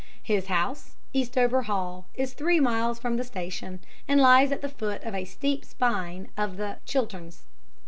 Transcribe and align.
His 0.23 0.47
house, 0.47 0.95
Eastover 1.13 1.61
Hall, 1.61 2.07
is 2.15 2.33
three 2.33 2.59
miles 2.59 2.97
from 2.97 3.17
the 3.17 3.23
station, 3.23 3.81
and 4.07 4.19
lies 4.19 4.51
at 4.51 4.63
the 4.63 4.67
foot 4.69 5.03
of 5.03 5.13
a 5.13 5.25
steep 5.25 5.63
spine 5.63 6.29
of 6.35 6.57
the 6.57 6.79
Chilterns. 6.87 7.43